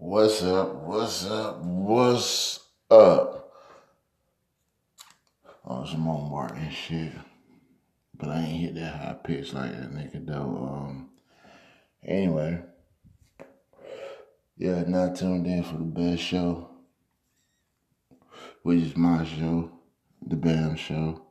[0.00, 0.74] What's up?
[0.84, 1.58] What's up?
[1.58, 3.52] What's up?
[5.66, 7.12] Oh, some more Martin shit.
[8.14, 10.70] But I ain't hit that high pitch like that nigga though.
[10.72, 11.10] Um
[12.06, 12.62] anyway.
[14.56, 16.70] Yeah, not tuned in for the best show.
[18.62, 19.68] Which is my show,
[20.24, 21.22] the BAM show.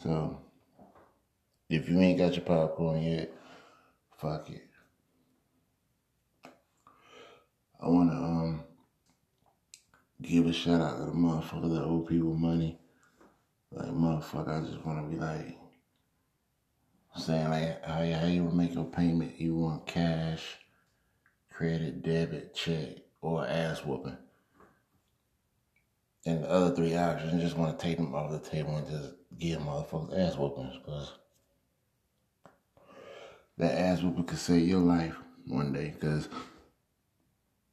[0.00, 0.38] So
[1.68, 3.32] if you ain't got your popcorn yet,
[4.16, 4.69] fuck it.
[7.82, 8.64] I wanna um
[10.20, 12.78] give a shout out to the motherfucker that owe people money.
[13.72, 15.56] Like motherfucker, I just wanna be like
[17.16, 20.58] saying like how you, how you make your payment, you want cash,
[21.50, 24.16] credit, debit, check, or ass whooping.
[26.26, 29.14] And the other three options, just want to take them off the table and just
[29.38, 31.12] give motherfuckers ass whoopings because
[33.56, 35.16] that ass whooping could save your life
[35.46, 36.28] one day because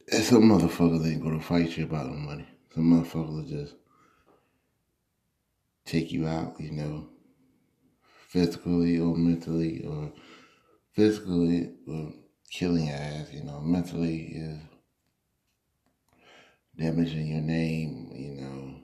[0.09, 2.47] some motherfuckers ain't gonna fight you about the money.
[2.73, 3.75] Some motherfuckers will just
[5.85, 7.09] take you out, you know,
[8.27, 10.11] physically or mentally, or
[10.93, 12.13] physically or
[12.49, 14.59] killing your ass, you know, mentally is
[16.77, 18.75] damaging your name, you know,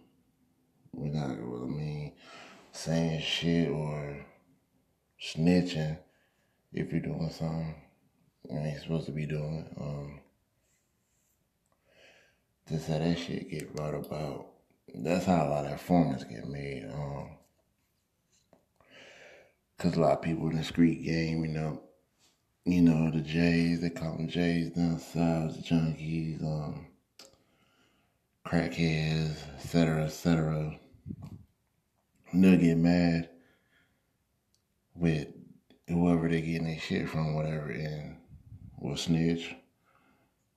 [0.94, 2.14] we're not, I mean,
[2.72, 4.26] saying shit or
[5.22, 5.98] snitching
[6.74, 7.76] if you're doing something
[8.50, 9.66] you ain't supposed to be doing.
[9.80, 10.20] Um,
[12.70, 14.48] just how that shit get brought about.
[14.96, 16.90] That's how a lot of informants get made.
[16.94, 17.30] Um,
[19.84, 21.82] Cause a lot of people in the street game, you know,
[22.64, 26.88] you know, the Jays, they call them Jays down south, junkies, um,
[28.46, 30.80] crackheads, etc., etc.
[32.34, 33.30] They'll get mad
[34.96, 35.28] with
[35.90, 38.16] whoever they getting their shit from, whatever, and
[38.80, 39.54] will snitch,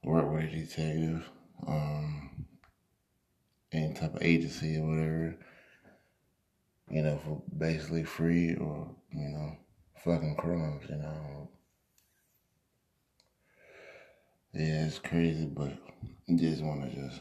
[0.05, 1.29] work with a detective,
[1.67, 2.47] um,
[3.73, 5.37] any type of agency or whatever,
[6.91, 9.57] you know, for basically free or, you know,
[10.05, 11.49] fucking crumbs, you know.
[14.53, 15.73] Yeah, it's crazy, but
[16.27, 17.21] you just want to just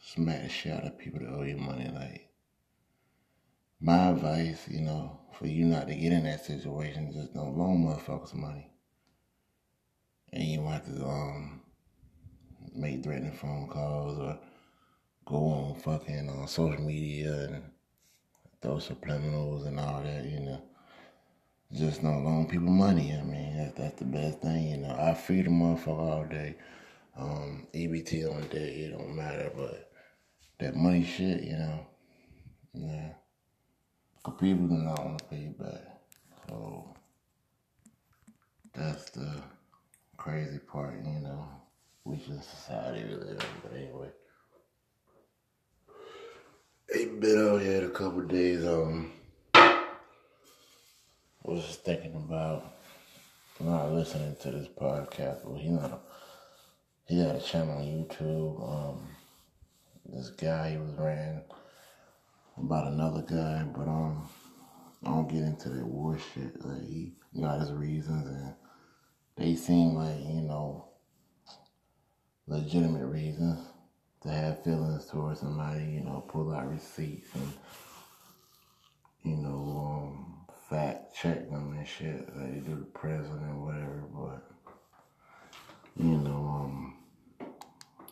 [0.00, 1.88] smack the shit out of people that owe you money.
[1.94, 2.28] Like,
[3.80, 7.84] my advice, you know, for you not to get in that situation, just don't loan
[7.84, 8.70] motherfuckers money.
[10.32, 11.61] And you want to um
[12.74, 14.38] make threatening phone calls or
[15.24, 17.62] go on fucking on social media and
[18.60, 20.62] throw subliminals and all that, you know.
[21.72, 23.16] Just don't loan people money.
[23.18, 24.94] I mean, that's, that's the best thing, you know.
[24.98, 26.56] I feed a motherfucker all day.
[27.16, 29.90] Um, EBT on day, it don't matter, but
[30.58, 31.86] that money shit, you know,
[32.74, 33.12] yeah.
[34.22, 35.80] Cause people do not want to pay you back.
[36.48, 36.94] So
[38.72, 39.42] that's the
[40.16, 41.48] crazy part, you know,
[42.04, 43.36] which is society live in.
[43.62, 44.08] But anyway,
[46.94, 48.66] ain't been out here in a couple days.
[48.66, 49.12] Um,
[51.44, 52.64] was just thinking about
[53.60, 55.44] not listening to this podcast.
[55.44, 56.02] Well, he not
[57.06, 58.68] he had a channel on YouTube.
[58.68, 59.08] Um,
[60.06, 61.42] this guy he was ran
[62.56, 64.28] about another guy, but um,
[65.04, 66.64] I don't get into that war shit.
[66.64, 68.54] Like he got his reasons, and
[69.36, 70.91] they seem like you know
[72.46, 73.58] legitimate reasons
[74.22, 75.84] to have feelings towards somebody.
[75.84, 77.52] You know, pull out receipts and
[79.24, 82.28] you know um, fact check them and shit.
[82.36, 86.30] Like they do the president or whatever, but you know
[86.64, 86.96] um,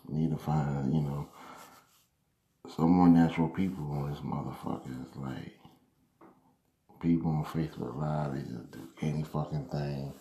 [0.08, 1.28] need to find you know
[2.76, 5.06] some more natural people on this motherfucker.
[5.06, 5.60] It's like
[7.00, 10.12] people on Facebook Live, they just do any fucking thing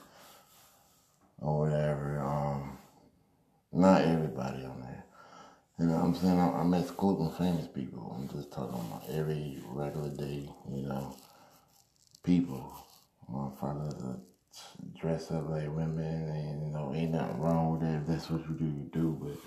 [1.40, 2.20] or whatever.
[2.22, 2.59] Um,
[3.80, 5.06] not everybody on there.
[5.80, 6.40] You know what I'm saying?
[6.40, 8.16] I'm excluding famous people.
[8.18, 11.16] I'm just talking about every regular day, you know,
[12.24, 12.74] people.
[13.32, 14.20] Motherfuckers that
[15.00, 18.02] dress up like women and, you know, ain't nothing wrong with that.
[18.02, 19.18] If that's what you do, you do.
[19.22, 19.38] But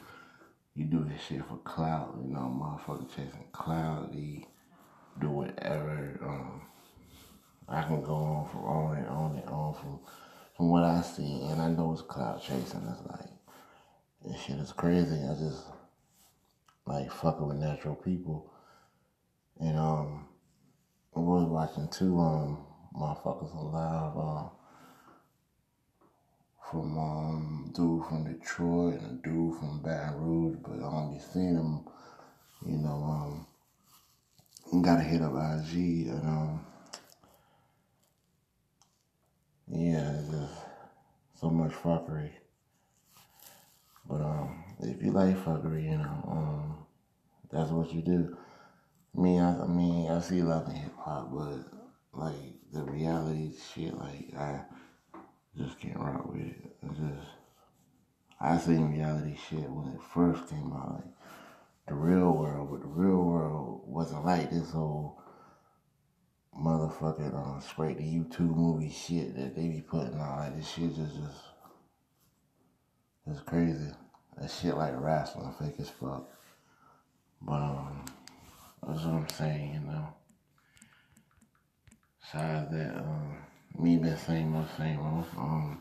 [0.75, 4.12] you do this shit for clout, you know, motherfucker chasing clout,
[5.20, 6.19] do whatever.
[6.23, 6.62] Um,
[7.69, 10.00] I can go on from on and on and on from
[10.56, 12.87] from what I see, and I know it's clout chasing.
[12.88, 13.31] It's like
[14.24, 15.16] this shit is crazy.
[15.16, 15.64] I just
[16.86, 18.52] like fucking with natural people,
[19.60, 20.28] and um,
[21.16, 22.64] I was watching two um
[22.94, 24.16] motherfuckers on live.
[24.16, 24.48] Uh,
[26.72, 31.54] from um dude from Detroit and a dude from Baton Rouge, but I only seen
[31.54, 31.84] them,
[32.66, 33.46] you know,
[34.72, 36.66] um gotta hit up IG and um
[39.68, 40.54] yeah, just
[41.38, 42.30] so much fuckery.
[44.12, 46.87] But um if you like fuckery, you know, um,
[47.50, 48.37] that's what you do.
[49.14, 51.61] Me, I, I mean, I see love in hip hop, but
[52.12, 52.35] like
[52.73, 54.61] the reality shit, like I
[55.56, 56.76] just can't rock with it.
[56.82, 57.29] It's just
[58.38, 61.14] I seen reality shit when it first came out, like
[61.88, 65.23] the real world, but the real world wasn't like this whole
[66.55, 70.38] motherfucking uh, straight to YouTube movie shit that they be putting out.
[70.38, 71.41] Like this shit just just
[73.26, 73.93] it's crazy.
[74.42, 76.28] That shit like wrestling, fake as fuck.
[77.40, 78.04] But um,
[78.84, 80.08] that's what I'm saying, you know.
[82.20, 83.36] Besides that, um,
[83.78, 85.26] me been same old, same old.
[85.38, 85.80] Um,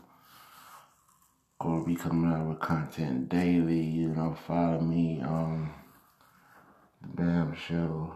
[1.58, 3.80] gonna be coming out with content daily.
[3.80, 5.20] You know, follow me.
[5.22, 5.74] Um,
[7.00, 8.14] the Bam Show,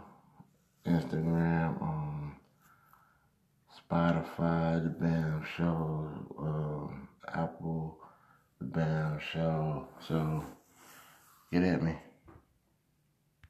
[0.87, 2.37] Instagram, um,
[3.75, 6.09] Spotify, the Bam Show,
[6.39, 7.99] um, Apple,
[8.73, 9.87] Bam Show.
[10.07, 10.45] So
[11.53, 11.97] get at me.